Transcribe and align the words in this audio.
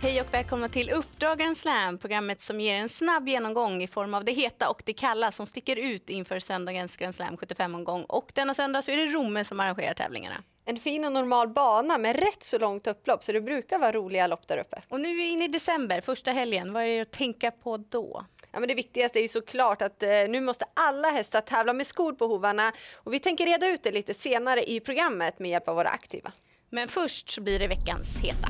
Hej 0.00 0.20
och 0.20 0.34
välkomna 0.34 0.68
till 0.68 0.90
Uppdrag 0.90 1.38
Grand 1.38 1.56
Slam, 1.56 1.98
programmet 1.98 2.42
som 2.42 2.60
ger 2.60 2.74
en 2.74 2.88
snabb 2.88 3.28
genomgång 3.28 3.82
i 3.82 3.86
form 3.86 4.14
av 4.14 4.24
det 4.24 4.32
heta 4.32 4.70
och 4.70 4.82
det 4.84 4.92
kalla 4.92 5.32
som 5.32 5.46
sticker 5.46 5.76
ut 5.76 6.10
inför 6.10 6.38
söndagens 6.38 6.96
Grand 6.96 7.14
Slam 7.14 7.36
75-omgång. 7.36 8.04
Och 8.04 8.30
denna 8.34 8.54
söndag 8.54 8.82
så 8.82 8.90
är 8.90 8.96
det 8.96 9.06
Romme 9.06 9.44
som 9.44 9.60
arrangerar 9.60 9.94
tävlingarna. 9.94 10.36
En 10.64 10.80
fin 10.80 11.04
och 11.04 11.12
normal 11.12 11.48
bana 11.48 11.98
med 11.98 12.16
rätt 12.16 12.42
så 12.42 12.58
långt 12.58 12.86
upplopp, 12.86 13.24
så 13.24 13.32
det 13.32 13.40
brukar 13.40 13.78
vara 13.78 13.92
roliga 13.92 14.26
lopp 14.26 14.48
där 14.48 14.58
uppe. 14.58 14.82
Och 14.88 15.00
nu 15.00 15.10
är 15.10 15.14
vi 15.14 15.28
inne 15.28 15.44
i 15.44 15.48
december, 15.48 16.00
första 16.00 16.30
helgen. 16.30 16.72
Vad 16.72 16.82
är 16.82 16.86
det 16.86 17.00
att 17.00 17.10
tänka 17.10 17.50
på 17.50 17.76
då? 17.76 18.24
Ja, 18.52 18.60
men 18.60 18.68
det 18.68 18.74
viktigaste 18.74 19.18
är 19.18 19.22
ju 19.22 19.28
såklart 19.28 19.82
att 19.82 20.02
eh, 20.02 20.08
nu 20.28 20.40
måste 20.40 20.64
alla 20.74 21.08
hästar 21.08 21.40
tävla 21.40 21.72
med 21.72 21.86
skor 21.86 22.12
på 22.12 22.26
hovarna 22.26 22.72
och 22.94 23.14
vi 23.14 23.20
tänker 23.20 23.46
reda 23.46 23.68
ut 23.68 23.82
det 23.82 23.90
lite 23.90 24.14
senare 24.14 24.70
i 24.70 24.80
programmet 24.80 25.38
med 25.38 25.50
hjälp 25.50 25.68
av 25.68 25.76
våra 25.76 25.88
aktiva. 25.88 26.32
Men 26.70 26.88
först 26.88 27.30
så 27.30 27.40
blir 27.40 27.58
det 27.58 27.66
veckans 27.68 28.06
heta. 28.22 28.48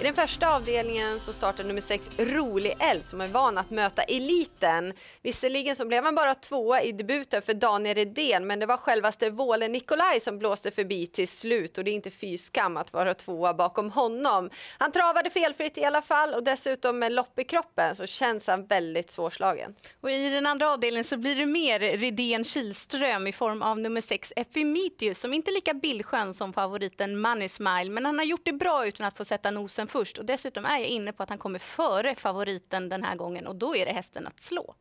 I 0.00 0.04
den 0.04 0.14
första 0.14 0.48
avdelningen 0.48 1.20
så 1.20 1.32
startar 1.32 1.64
nummer 1.64 1.80
6 1.80 2.10
Rolig 2.18 2.74
Eld 2.78 3.04
som 3.04 3.20
är 3.20 3.28
van 3.28 3.58
att 3.58 3.70
möta 3.70 4.02
eliten. 4.02 4.92
Visserligen 5.22 5.76
så 5.76 5.86
blev 5.86 6.04
han 6.04 6.14
bara 6.14 6.34
tvåa 6.34 6.82
i 6.82 6.92
debuten 6.92 7.42
för 7.42 7.54
Daniel 7.54 7.94
Redén 7.94 8.46
men 8.46 8.60
det 8.60 8.66
var 8.66 8.76
självaste 8.76 9.30
Våle 9.30 9.68
Nikolaj 9.68 10.20
som 10.20 10.38
blåste 10.38 10.70
förbi 10.70 11.06
till 11.06 11.28
slut 11.28 11.78
och 11.78 11.84
det 11.84 11.90
är 11.90 11.92
inte 11.92 12.10
fy 12.10 12.38
skam 12.38 12.76
att 12.76 12.92
vara 12.92 13.14
tvåa 13.14 13.54
bakom 13.54 13.90
honom. 13.90 14.50
Han 14.78 14.92
travade 14.92 15.30
felfritt 15.30 15.78
i 15.78 15.84
alla 15.84 16.02
fall 16.02 16.34
och 16.34 16.44
dessutom 16.44 16.98
med 16.98 17.12
lopp 17.12 17.38
i 17.38 17.44
kroppen 17.44 17.96
så 17.96 18.06
känns 18.06 18.46
han 18.46 18.66
väldigt 18.66 19.10
svårslagen. 19.10 19.74
Och 20.00 20.10
i 20.10 20.28
den 20.28 20.46
andra 20.46 20.70
avdelningen 20.70 21.04
så 21.04 21.16
blir 21.16 21.36
det 21.36 21.46
mer 21.46 21.80
Redén 21.80 22.44
Kihlström 22.44 23.26
i 23.26 23.32
form 23.32 23.62
av 23.62 23.78
nummer 23.78 24.00
sex 24.00 24.32
Epimitius 24.36 25.20
som 25.20 25.34
inte 25.34 25.50
är 25.50 25.54
lika 25.54 25.74
bildskön 25.74 26.34
som 26.34 26.52
favoriten 26.52 27.20
Money 27.20 27.48
Smile 27.48 27.90
men 27.90 28.06
han 28.06 28.18
har 28.18 28.24
gjort 28.24 28.44
det 28.44 28.52
bra 28.52 28.86
utan 28.86 29.06
att 29.06 29.16
få 29.16 29.24
sätta 29.24 29.50
nosen 29.50 29.83
först 29.88 30.18
och 30.18 30.24
dessutom 30.24 30.64
är 30.64 30.78
jag 30.78 30.88
inne 30.88 31.12
på 31.12 31.22
att 31.22 31.28
han 31.28 31.38
kommer 31.38 31.58
före 31.58 32.14
favoriten 32.14 32.88
den 32.88 33.04
här 33.04 33.16
gången 33.16 33.46
och 33.46 33.56
då 33.56 33.76
är 33.76 33.86
det 33.86 33.92
hästen 33.92 34.26
att 34.26 34.40
slå. 34.40 34.74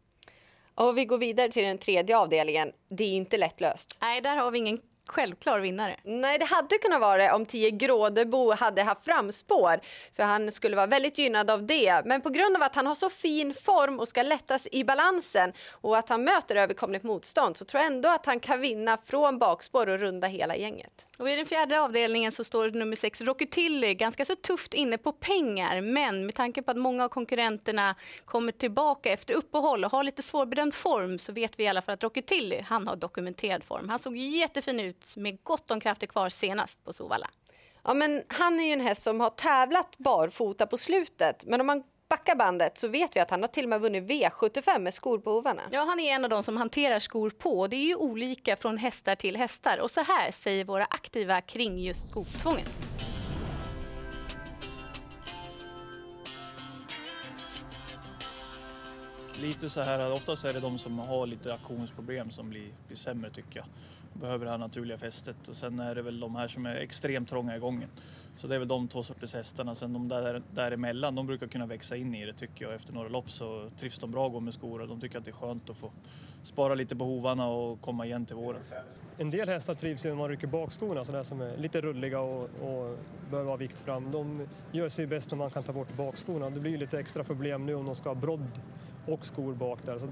Och 0.76 0.98
vi 0.98 1.06
går 1.06 1.18
vidare 1.18 1.52
till 1.52 1.64
den 1.64 1.78
tredje 1.78 2.18
avdelningen. 2.18 2.72
Det 2.90 3.04
är 3.04 3.16
inte 3.16 3.38
lättlöst. 3.38 3.98
Nej, 4.02 4.22
där 4.22 4.38
har 4.38 4.52
vi 4.52 4.60
ingen 4.60 4.80
självklar 5.08 5.60
vinnare. 5.60 6.00
Nej, 6.04 6.40
det 6.40 6.46
hade 6.46 6.78
kunnat 6.78 7.02
vara 7.02 7.18
det 7.18 7.32
om 7.32 7.46
10 7.46 7.72
Grådebo 7.72 8.52
hade 8.52 8.84
haft 8.84 9.06
framspår. 9.06 9.80
För 10.16 10.24
han 10.24 10.52
skulle 10.52 10.76
vara 10.76 10.88
väldigt 10.88 11.18
gynnad 11.18 11.50
av 11.50 11.66
det. 11.66 12.02
Men 12.06 12.22
på 12.22 12.30
grund 12.30 12.56
av 12.56 12.64
att 12.64 12.76
han 12.76 12.88
har 12.88 12.96
så 12.96 13.10
fin 13.10 13.54
form 13.54 14.00
och 14.00 14.08
ska 14.08 14.22
lättas 14.22 14.68
i 14.72 14.84
balansen 14.84 15.54
och 15.72 15.98
att 15.98 16.10
han 16.10 16.24
möter 16.24 16.56
överkomligt 16.56 17.04
motstånd 17.04 17.58
så 17.58 17.66
tror 17.66 17.84
jag 17.84 17.94
ändå 17.94 18.10
att 18.10 18.26
han 18.26 18.40
kan 18.40 18.62
vinna 18.62 18.98
från 19.06 19.40
bakspår 19.40 19.90
och 19.90 20.00
runda 20.00 20.28
hela 20.28 20.56
gänget. 20.56 21.06
Och 21.18 21.30
I 21.30 21.36
den 21.36 21.46
fjärde 21.46 21.82
avdelningen 21.82 22.32
så 22.32 22.44
står 22.44 22.70
nummer 22.70 22.96
sex 22.96 23.22
Rocketilly 23.22 23.94
ganska 23.94 24.26
så 24.26 24.36
tufft 24.36 24.74
inne 24.74 24.98
på 24.98 25.12
pengar. 25.12 25.82
Men 25.82 26.26
med 26.26 26.36
tanke 26.36 26.62
på 26.62 26.72
att 26.72 26.78
många 26.78 27.04
av 27.04 27.10
konkurrenterna 27.10 27.96
kommer 28.26 28.52
tillbaka 28.52 29.10
efter 29.12 29.34
uppehåll 29.34 29.86
och 29.86 29.92
har 29.92 30.04
lite 30.04 30.22
svårbedömd 30.22 30.74
form 30.74 31.20
så 31.20 31.32
vet 31.32 31.60
vi 31.60 31.64
i 31.64 31.68
alla 31.68 31.82
fall 31.82 31.94
att 31.94 32.04
Rocketilly 32.04 32.62
han 32.62 32.88
har 32.88 32.96
dokumenterad 32.96 33.64
form. 33.64 33.90
Han 33.90 34.00
såg 34.00 34.18
jättefin 34.18 34.80
ut 34.80 34.93
med 35.16 35.44
gott 35.44 35.72
om 35.72 35.80
krafter 35.80 36.08
kvar 36.08 36.30
senast 36.30 36.84
på 36.84 36.94
Sovalla. 36.94 37.30
Ja, 37.84 37.94
men 37.94 38.24
han 38.28 38.60
är 38.60 38.64
ju 38.64 38.74
en 38.74 38.82
häst 38.82 39.04
som 39.04 39.20
har 39.20 39.30
tävlat 39.30 39.98
barfota 39.98 40.68
på 40.68 40.78
slutet. 40.78 41.46
Men 41.46 41.62
om 41.62 41.68
man 41.68 41.84
backar 42.10 42.36
bandet 42.36 42.78
så 42.78 42.88
vet 42.88 43.16
vi 43.16 43.20
att 43.20 43.30
han 43.30 43.42
har 43.42 43.48
till 43.48 43.66
och 43.66 43.70
med 43.70 43.82
vunnit 43.82 44.04
V75 44.04 44.80
med 44.80 44.94
skor 44.94 45.20
på 45.20 45.32
hovarna. 45.32 45.62
Ja, 45.72 45.84
han 45.84 46.00
är 46.00 46.16
en 46.16 46.24
av 46.24 46.30
de 46.30 46.44
som 46.44 46.58
hanterar 46.58 47.00
skor 47.00 47.30
på. 47.30 47.68
Det 47.68 47.76
är 47.76 47.86
ju 47.86 47.96
olika 47.96 48.56
från 48.56 48.78
hästar 48.78 49.16
till 49.16 49.38
hästar. 49.38 49.78
Och 49.78 49.92
så 49.92 50.02
här 50.02 50.32
säger 50.32 50.66
våra 50.66 50.86
aktiva 50.86 51.42
kring 51.42 51.80
just 51.80 52.10
skotvången. 52.10 52.68
Lite 59.36 59.70
så 59.70 59.82
här, 59.82 60.12
oftast 60.12 60.46
är 60.46 60.54
det 60.54 60.60
de 60.60 60.78
som 60.78 61.00
har 61.00 61.28
lite 61.28 61.54
aktionsproblem 61.54 62.32
som 62.32 62.50
blir, 62.50 62.74
blir 62.88 62.98
sämre 62.98 63.30
tycker 63.30 63.60
jag. 63.60 63.66
Behöver 64.14 64.46
det 64.46 64.52
här 64.52 64.58
naturliga 64.58 64.98
fästet 64.98 65.48
och 65.48 65.56
sen 65.56 65.80
är 65.80 65.96
det 65.96 66.02
väl 66.02 66.20
de 66.20 66.36
här 66.36 66.48
som 66.48 66.66
är 66.66 66.76
extremt 66.76 67.30
trånga 67.30 67.56
i 67.56 67.60
gången. 67.60 67.90
Så 68.36 68.48
det 68.48 68.56
är 68.56 68.60
väl 68.60 68.68
de 68.68 68.88
två 68.88 69.04
sorters 69.04 69.34
hästarna. 69.34 69.76
Sen 69.76 69.94
de 69.94 70.08
där 70.08 70.42
däremellan, 70.52 71.16
de 71.16 71.28
brukar 71.28 71.48
kunna 71.48 71.66
växa 71.66 71.96
in 71.96 72.16
i 72.16 72.26
det 72.26 72.34
tycker 72.34 72.66
jag. 72.66 72.76
Efter 72.76 72.94
några 72.94 73.10
lopp 73.10 73.32
så 73.32 73.70
trivs 73.78 74.00
de 74.00 74.12
bra 74.12 74.26
att 74.26 74.32
gå 74.32 74.40
med 74.40 74.54
skor 74.54 74.82
och 74.82 74.88
de 74.88 75.00
tycker 75.00 75.18
att 75.18 75.26
det 75.26 75.32
är 75.32 75.36
skönt 75.36 75.70
att 75.70 75.78
få 75.78 75.92
spara 76.44 76.76
lite 76.76 76.96
på 76.96 77.06
hovarna 77.06 77.48
och 77.48 77.82
komma 77.82 78.06
igen 78.06 78.26
till 78.26 78.36
våren. 78.36 78.62
En 79.18 79.30
del 79.30 79.50
hästar 79.50 79.76
trivs 79.76 80.06
ju 80.06 80.10
när 80.10 80.16
man 80.16 80.30
rycker 80.30 80.48
bakskorna, 80.48 81.06
sådana 81.06 81.24
som 81.24 81.42
är 81.42 81.58
lite 81.58 81.82
rulliga 81.82 82.20
och, 82.20 82.44
och 82.44 82.98
behöver 83.30 83.50
ha 83.50 83.58
vikt 83.58 83.82
fram. 83.82 84.12
De 84.12 84.48
gör 84.72 84.90
sig 84.90 85.08
bäst 85.08 85.32
när 85.32 85.38
man 85.38 85.50
kan 85.52 85.64
ta 85.64 85.74
bort 85.74 85.98
bakskorna. 85.98 86.50
Det 86.50 86.60
blir 86.60 86.72
ju 86.72 86.78
lite 86.78 87.00
extra 87.00 87.24
problem 87.24 87.66
nu 87.66 87.76
om 87.76 87.86
de 87.86 87.96
ska 87.96 88.10
ha 88.10 88.16
brodd 88.16 88.52
och 89.08 89.26
skor 89.26 89.54
bak 89.54 89.80
där. 89.86 90.00
Så, 90.00 90.08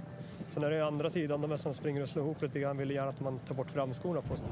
sen 0.50 0.64
är 0.64 0.72
det 0.72 0.86
andra 0.86 1.10
sidan, 1.10 1.42
de 1.42 1.58
som 1.58 1.74
springer 1.74 2.02
och 2.02 2.10
slår 2.10 2.26
ihop 2.26 2.42
lite 2.42 2.60
grann 2.60 2.78
vill 2.78 2.92
gärna 2.92 3.10
att 3.10 3.20
man 3.20 3.40
tar 3.40 3.56
bort 3.56 3.70
framskorna 3.70 4.22
på 4.22 4.36
sig. 4.36 4.48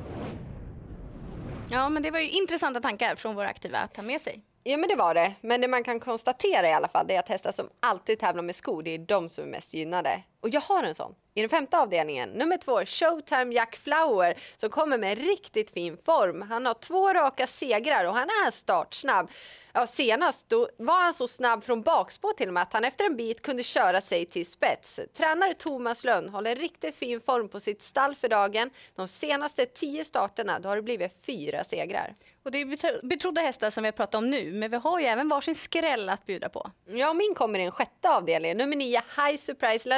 Ja, 1.71 1.89
men 1.89 2.03
det 2.03 2.11
var 2.11 2.19
ju 2.19 2.29
intressanta 2.29 2.79
tankar 2.79 3.15
från 3.15 3.35
våra 3.35 3.47
aktiva 3.47 3.77
att 3.77 3.93
ta 3.93 4.01
med 4.01 4.21
sig. 4.21 4.41
Ja 4.63 4.77
men 4.77 4.89
det 4.89 4.95
var 4.95 5.13
det. 5.13 5.33
Men 5.41 5.61
det 5.61 5.67
man 5.67 5.83
kan 5.83 5.99
konstatera 5.99 6.69
i 6.69 6.73
alla 6.73 6.87
fall 6.87 7.05
det 7.07 7.15
är 7.15 7.19
att 7.19 7.29
hästar 7.29 7.51
som 7.51 7.69
alltid 7.79 8.19
tävlar 8.19 8.43
med 8.43 8.55
skor, 8.55 8.83
det 8.83 8.91
är 8.91 8.97
de 8.97 9.29
som 9.29 9.43
är 9.43 9.47
mest 9.47 9.73
gynnade. 9.73 10.23
Och 10.41 10.49
jag 10.49 10.61
har 10.61 10.83
en 10.83 10.95
sån. 10.95 11.15
I 11.33 11.41
den 11.41 11.49
femte 11.49 11.79
avdelningen, 11.79 12.29
nummer 12.29 12.57
två, 12.57 12.85
Showtime 12.85 13.55
Jack 13.55 13.75
Flower 13.75 14.39
som 14.55 14.69
kommer 14.69 14.97
med 14.97 15.17
riktigt 15.17 15.71
fin 15.71 15.97
form. 16.05 16.41
Han 16.41 16.65
har 16.65 16.73
två 16.73 17.13
raka 17.13 17.47
segrar 17.47 18.05
och 18.05 18.13
han 18.13 18.29
är 18.29 18.51
startsnabb. 18.51 19.29
Ja, 19.73 19.87
senast 19.87 20.49
då 20.49 20.69
var 20.77 21.01
han 21.01 21.13
så 21.13 21.27
snabb 21.27 21.63
från 21.63 21.81
bakspår 21.81 22.33
till 22.33 22.47
och 22.47 22.53
med 22.53 22.63
att 22.63 22.73
han 22.73 22.85
efter 22.85 23.05
en 23.05 23.15
bit 23.15 23.41
kunde 23.41 23.63
köra 23.63 24.01
sig 24.01 24.25
till 24.25 24.45
spets. 24.45 24.99
Tränare 25.17 25.53
Thomas 25.53 26.03
Lönn 26.03 26.29
håller 26.29 26.55
riktigt 26.55 26.95
fin 26.95 27.21
form 27.21 27.49
på 27.49 27.59
sitt 27.59 27.81
stall 27.81 28.15
för 28.15 28.29
dagen. 28.29 28.69
De 28.95 29.07
senaste 29.07 29.65
tio 29.65 30.05
starterna 30.05 30.59
då 30.59 30.69
har 30.69 30.75
det 30.75 30.81
blivit 30.81 31.11
fyra 31.25 31.63
segrar. 31.63 32.13
Och 32.43 32.51
det 32.51 32.61
är 32.61 33.05
betrodda 33.05 33.41
hästar 33.41 33.69
som 33.69 33.83
vi 33.83 33.87
har 33.87 33.91
pratat 33.91 34.15
om 34.15 34.29
nu, 34.29 34.51
men 34.53 34.71
vi 34.71 34.77
har 34.77 34.99
ju 34.99 35.05
även 35.05 35.29
varsin 35.29 35.55
skräll 35.55 36.09
att 36.09 36.25
bjuda 36.25 36.49
på. 36.49 36.71
Ja, 36.85 37.13
min 37.13 37.35
kommer 37.35 37.59
i 37.59 37.61
den 37.61 37.71
sjätte 37.71 38.09
avdelningen, 38.09 38.57
nummer 38.57 38.75
nio 38.75 39.01
High 39.15 39.37
Surprise 39.37 39.89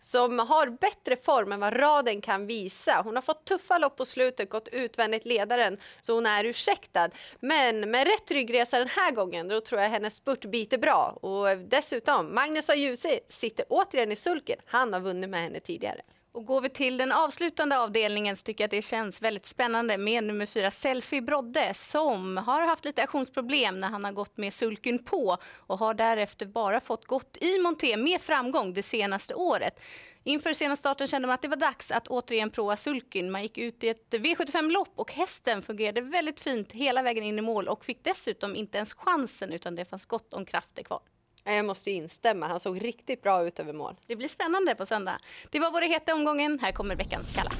som 0.00 0.38
har 0.38 0.66
bättre 0.66 1.16
form 1.16 1.52
än 1.52 1.60
vad 1.60 1.80
raden 1.80 2.20
kan 2.20 2.46
visa. 2.46 3.02
Hon 3.04 3.14
har 3.14 3.22
fått 3.22 3.44
tuffa 3.44 3.78
lopp 3.78 3.96
på 3.96 4.04
slutet, 4.04 4.50
gått 4.50 4.68
utvändigt 4.68 5.26
ledaren, 5.26 5.78
så 6.00 6.14
hon 6.14 6.26
är 6.26 6.44
ursäktad. 6.44 7.10
Men 7.40 7.90
med 7.90 8.06
rätt 8.06 8.30
ryggresa 8.30 8.78
den 8.78 8.88
här 8.88 9.10
gången, 9.10 9.48
då 9.48 9.60
tror 9.60 9.80
jag 9.80 9.88
hennes 9.88 10.14
spurt 10.14 10.44
biter 10.44 10.78
bra. 10.78 11.18
Och 11.20 11.58
dessutom, 11.58 12.34
Magnus 12.34 12.70
Ajuse 12.70 13.20
sitter 13.28 13.66
återigen 13.68 14.12
i 14.12 14.16
sulken. 14.16 14.58
Han 14.66 14.92
har 14.92 15.00
vunnit 15.00 15.30
med 15.30 15.42
henne 15.42 15.60
tidigare. 15.60 16.02
Och 16.32 16.46
går 16.46 16.60
vi 16.60 16.68
till 16.68 16.96
den 16.96 17.12
avslutande 17.12 17.78
avdelningen 17.78 18.36
så 18.36 18.42
tycker 18.42 18.64
jag 18.64 18.66
att 18.66 18.70
det 18.70 18.82
känns 18.82 19.22
väldigt 19.22 19.46
spännande 19.46 19.98
med 19.98 20.24
nummer 20.24 20.46
fyra 20.46 20.70
Selfie 20.70 21.22
Brodde 21.22 21.74
som 21.74 22.36
har 22.36 22.62
haft 22.62 22.84
lite 22.84 23.02
aktionsproblem 23.02 23.80
när 23.80 23.88
han 23.88 24.04
har 24.04 24.12
gått 24.12 24.36
med 24.36 24.54
sulken 24.54 24.98
på 24.98 25.36
och 25.56 25.78
har 25.78 25.94
därefter 25.94 26.46
bara 26.46 26.80
fått 26.80 27.04
gått 27.04 27.36
i 27.40 27.58
monté 27.58 27.96
med 27.96 28.20
framgång 28.20 28.74
det 28.74 28.82
senaste 28.82 29.34
året. 29.34 29.80
Inför 30.24 30.52
senaste 30.52 30.80
starten 30.80 31.06
kände 31.06 31.28
man 31.28 31.34
att 31.34 31.42
det 31.42 31.48
var 31.48 31.56
dags 31.56 31.90
att 31.90 32.08
återigen 32.08 32.50
prova 32.50 32.76
sulken. 32.76 33.30
Man 33.30 33.42
gick 33.42 33.58
ut 33.58 33.84
i 33.84 33.88
ett 33.88 34.10
V75-lopp 34.10 34.92
och 34.94 35.12
hästen 35.12 35.62
fungerade 35.62 36.00
väldigt 36.00 36.40
fint 36.40 36.72
hela 36.72 37.02
vägen 37.02 37.24
in 37.24 37.38
i 37.38 37.42
mål 37.42 37.68
och 37.68 37.84
fick 37.84 38.04
dessutom 38.04 38.56
inte 38.56 38.78
ens 38.78 38.94
chansen 38.94 39.52
utan 39.52 39.74
det 39.74 39.84
fanns 39.84 40.06
gott 40.06 40.32
om 40.32 40.44
krafter 40.44 40.82
kvar. 40.82 41.00
Jag 41.44 41.64
måste 41.64 41.90
instämma, 41.90 42.46
han 42.46 42.60
såg 42.60 42.84
riktigt 42.84 43.22
bra 43.22 43.46
ut 43.46 43.60
över 43.60 43.72
mål. 43.72 43.96
Det 44.06 44.16
blir 44.16 44.28
spännande 44.28 44.74
på 44.74 44.86
söndag. 44.86 45.18
Det 45.50 45.60
var 45.60 45.70
vår 45.70 45.80
heta 45.80 46.14
omgången. 46.14 46.58
Här 46.62 46.72
kommer 46.72 46.96
veckans 46.96 47.34
kalla. 47.34 47.52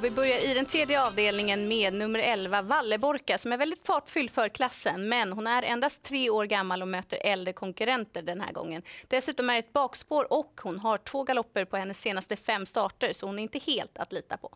Och 0.00 0.04
vi 0.04 0.10
börjar 0.10 0.38
i 0.38 0.54
den 0.54 0.66
tredje 0.66 1.02
avdelningen 1.02 1.68
med 1.68 1.94
nummer 1.94 2.18
11, 2.18 2.62
Valleborka, 2.62 3.38
som 3.38 3.52
är 3.52 3.56
väldigt 3.56 3.86
fartfylld 3.86 4.30
för 4.30 4.48
klassen. 4.48 5.08
Men 5.08 5.32
hon 5.32 5.46
är 5.46 5.62
endast 5.62 6.02
tre 6.02 6.30
år 6.30 6.44
gammal 6.44 6.82
och 6.82 6.88
möter 6.88 7.18
äldre 7.24 7.52
konkurrenter 7.52 8.22
den 8.22 8.40
här 8.40 8.52
gången. 8.52 8.82
Dessutom 9.08 9.50
är 9.50 9.54
det 9.54 9.58
ett 9.58 9.72
bakspår 9.72 10.32
och 10.32 10.60
hon 10.62 10.78
har 10.78 10.98
två 10.98 11.24
galopper 11.24 11.64
på 11.64 11.76
hennes 11.76 12.00
senaste 12.00 12.36
fem 12.36 12.66
starter, 12.66 13.12
så 13.12 13.26
hon 13.26 13.38
är 13.38 13.42
inte 13.42 13.58
helt 13.58 13.98
att 13.98 14.12
lita 14.12 14.36
på. 14.36 14.50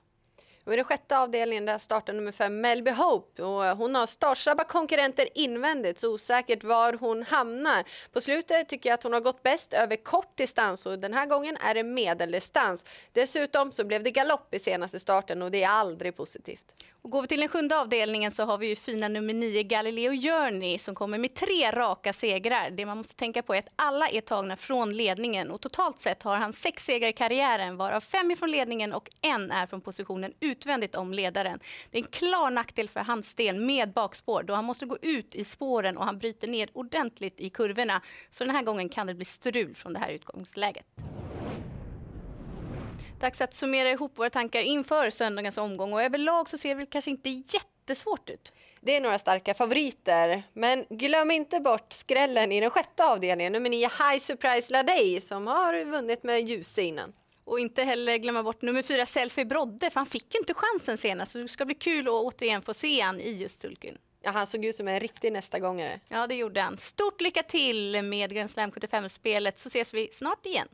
Och 0.65 0.73
I 0.73 0.77
den 0.77 0.85
sjätte 0.85 1.19
avdelningen 1.19 1.67
där 1.67 1.79
startar 1.79 2.13
nummer 2.13 2.33
fem 2.33 2.61
Melby 2.61 2.91
Hope. 2.91 3.43
Och 3.43 3.77
hon 3.77 3.95
har 3.95 4.07
startsnabba 4.07 4.65
konkurrenter 4.65 5.29
invändigt 5.35 5.99
så 5.99 6.15
osäkert 6.15 6.65
var 6.65 6.93
hon 6.93 7.23
hamnar. 7.23 7.85
På 8.13 8.21
slutet 8.21 8.69
tycker 8.69 8.91
jag 8.91 8.95
att 8.95 9.03
hon 9.03 9.13
har 9.13 9.21
gått 9.21 9.43
bäst 9.43 9.73
över 9.73 9.97
kort 9.97 10.37
distans 10.37 10.87
och 10.87 10.99
den 10.99 11.15
här 11.15 11.27
gången 11.27 11.57
är 11.57 11.75
det 11.75 11.83
medeldistans. 11.83 12.85
Dessutom 13.13 13.73
så 13.73 13.85
blev 13.85 14.03
det 14.03 14.11
galopp 14.11 14.55
i 14.55 14.59
senaste 14.59 15.01
starten 15.01 15.43
och 15.43 15.51
det 15.51 15.63
är 15.63 15.69
aldrig 15.69 16.17
positivt. 16.17 16.75
Och 17.05 17.11
går 17.11 17.23
vi 17.23 17.29
till 17.29 17.41
den 17.41 17.49
sjunde 17.49 17.79
avdelningen 17.79 18.33
så 18.33 18.45
har 18.45 18.59
vi 18.59 18.69
ju 18.69 18.77
fina 18.77 19.09
nummer 19.09 19.35
nio 19.35 19.63
Galileo 19.63 20.13
Journey 20.13 20.79
som 20.79 20.95
kommer 20.95 21.19
med 21.19 21.35
tre 21.35 21.71
raka 21.71 22.13
segrar. 22.13 22.71
Det 22.71 22.87
man 22.87 22.97
måste 22.97 23.15
tänka 23.15 23.43
på 23.43 23.55
är 23.55 23.59
att 23.59 23.73
alla 23.77 24.09
är 24.09 24.21
tagna 24.21 24.57
från 24.57 24.97
ledningen 24.97 25.51
och 25.51 25.61
totalt 25.61 26.01
sett 26.01 26.23
har 26.23 26.37
han 26.37 26.53
sex 26.53 26.85
segrar 26.85 27.09
i 27.09 27.13
karriären 27.13 27.77
varav 27.77 28.01
fem 28.01 28.31
är 28.31 28.37
från 28.37 28.51
ledningen 28.51 28.93
och 28.93 29.09
en 29.23 29.51
är 29.51 29.67
från 29.67 29.81
positionen 29.81 30.33
utvändigt 30.41 30.95
om 30.95 31.13
ledaren. 31.13 31.61
Det 31.91 31.99
är 31.99 32.03
en 32.03 32.11
klar 32.11 32.51
nackdel 32.51 32.89
för 32.89 33.01
hans 33.01 33.35
del 33.35 33.61
med 33.61 33.93
bakspår 33.93 34.43
då 34.43 34.55
han 34.55 34.65
måste 34.65 34.87
gå 34.87 34.97
ut 35.03 35.35
i 35.35 35.45
spåren 35.45 35.97
och 35.97 36.05
han 36.05 36.19
bryter 36.19 36.49
ner 36.49 36.69
ordentligt 36.73 37.41
i 37.41 37.51
kurvorna. 37.51 38.01
Så 38.31 38.45
den 38.45 38.55
här 38.55 38.63
gången 38.63 38.89
kan 38.89 39.07
det 39.07 39.15
bli 39.15 39.25
strul 39.25 39.75
från 39.75 39.93
det 39.93 39.99
här 39.99 40.11
utgångsläget. 40.11 40.87
Dags 43.21 43.41
att 43.41 43.55
summera 43.55 43.91
ihop 43.91 44.19
våra 44.19 44.31
tankar 44.31 44.61
inför 44.61 45.11
söndagens 45.11 45.59
omgång 45.59 45.93
och 45.93 46.03
överlag 46.03 46.51
så 46.51 46.59
ser 46.59 46.69
det 46.69 46.75
väl 46.75 46.87
kanske 46.87 47.11
inte 47.11 47.31
jättesvårt 47.31 48.31
ut. 48.31 48.53
Det 48.81 48.97
är 48.97 49.01
några 49.01 49.19
starka 49.19 49.55
favoriter, 49.55 50.43
men 50.53 50.85
glöm 50.91 51.31
inte 51.31 51.61
bort 51.61 51.93
skrällen 51.93 52.53
i 52.53 52.61
den 52.61 52.71
sjätte 52.71 53.05
avdelningen, 53.05 53.53
nummer 53.53 53.71
9 53.71 53.89
High 53.89 54.19
Surprise 54.21 54.73
Ladej 54.73 55.21
som 55.21 55.47
har 55.47 55.85
vunnit 55.85 56.23
med 56.23 56.49
ljus 56.49 56.79
innan. 56.79 57.13
Och 57.45 57.61
inte 57.61 57.83
heller 57.83 58.17
glömma 58.17 58.43
bort 58.43 58.63
nummer 58.63 58.83
fyra 58.83 59.07
Selfie 59.07 59.45
Brodde, 59.45 59.91
för 59.91 60.01
han 60.01 60.07
fick 60.07 60.35
ju 60.35 60.39
inte 60.39 60.55
chansen 60.55 60.99
senast. 60.99 61.33
Så 61.33 61.39
det 61.39 61.49
ska 61.49 61.65
bli 61.65 61.75
kul 61.75 62.09
att 62.09 62.13
återigen 62.13 62.63
få 62.63 62.75
se 62.75 63.01
han 63.01 63.21
i 63.21 63.31
just 63.31 63.61
sulken. 63.61 63.99
Ja, 64.23 64.31
han 64.31 64.47
såg 64.47 64.65
ut 64.65 64.77
som 64.77 64.89
en 64.89 65.01
riktig 65.01 65.33
nästa 65.33 65.59
gångare. 65.59 66.01
Ja, 66.09 66.27
det 66.27 66.35
gjorde 66.35 66.61
han. 66.61 66.79
Stort 66.79 67.21
lycka 67.21 67.43
till 67.43 68.03
med 68.03 68.35
Grand 68.35 68.51
Slam 68.51 68.71
75-spelet 68.71 69.59
så 69.59 69.69
ses 69.69 69.95
vi 69.95 70.09
snart 70.13 70.47
igen. 70.47 70.69